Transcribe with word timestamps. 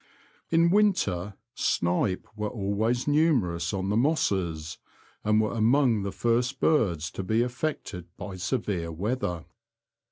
In 0.49 0.71
winter, 0.71 1.35
snipe 1.53 2.27
were 2.35 2.49
always 2.49 3.07
numerous 3.07 3.71
on 3.71 3.89
the 3.89 3.95
mosses, 3.95 4.79
and 5.23 5.39
were 5.39 5.53
among 5.53 6.01
the 6.01 6.11
first 6.11 6.59
birds 6.59 7.11
to 7.11 7.21
be 7.21 7.43
affected 7.43 8.07
by 8.17 8.37
severe 8.37 8.91
weather. 8.91 9.45